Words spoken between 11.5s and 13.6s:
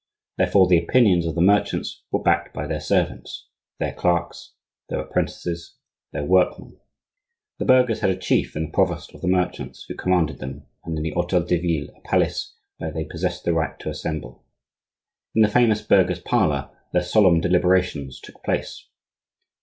Ville, a palace where they possessed the